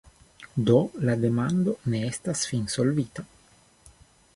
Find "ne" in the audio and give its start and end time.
1.95-2.03